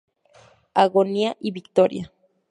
[0.73, 2.11] Agonía y victoria".